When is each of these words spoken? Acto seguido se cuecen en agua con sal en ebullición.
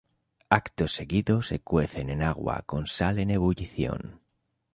Acto 0.49 0.87
seguido 0.87 1.43
se 1.43 1.59
cuecen 1.59 2.09
en 2.09 2.23
agua 2.23 2.63
con 2.65 2.87
sal 2.87 3.19
en 3.19 3.29
ebullición. 3.29 4.19